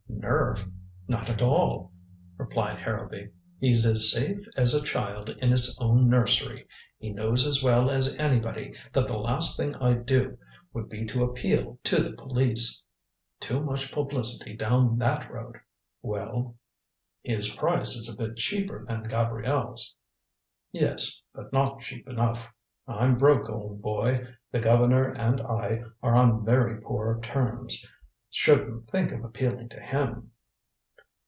"Nerve 0.23 0.63
not 1.07 1.31
at 1.31 1.41
all," 1.41 1.91
replied 2.37 2.77
Harrowby. 2.77 3.31
"He's 3.59 3.87
as 3.87 4.11
safe 4.11 4.45
as 4.55 4.75
a 4.75 4.83
child 4.83 5.29
in 5.29 5.51
its 5.51 5.81
own 5.81 6.09
nursery. 6.11 6.67
He 6.99 7.09
knows 7.09 7.43
as 7.47 7.63
well 7.63 7.89
as 7.89 8.15
anybody 8.17 8.75
that 8.93 9.07
the 9.07 9.17
last 9.17 9.57
thing 9.57 9.73
I'd 9.77 10.05
do 10.05 10.37
would 10.73 10.89
be 10.89 11.05
to 11.07 11.23
appeal 11.23 11.79
to 11.85 12.03
the 12.03 12.13
police. 12.13 12.83
Too 13.39 13.63
much 13.63 13.91
publicity 13.91 14.55
down 14.55 14.99
that 14.99 15.29
road. 15.31 15.59
Well?" 16.03 16.55
"His 17.23 17.49
price 17.55 17.95
is 17.95 18.07
a 18.07 18.15
bit 18.15 18.37
cheaper 18.37 18.85
than 18.87 19.03
Gabrielle's." 19.07 19.95
"Yes, 20.71 21.23
but 21.33 21.51
not 21.51 21.81
cheap 21.81 22.07
enough. 22.07 22.47
I'm 22.87 23.17
broke, 23.17 23.49
old 23.49 23.81
boy. 23.81 24.27
The 24.51 24.59
governor 24.59 25.09
and 25.11 25.41
I 25.41 25.81
are 26.03 26.13
on 26.15 26.45
very 26.45 26.79
poor 26.79 27.19
terms. 27.21 27.87
Shouldn't 28.33 28.87
think 28.89 29.11
of 29.11 29.25
appealing 29.25 29.67
to 29.67 29.81
him." 29.81 30.31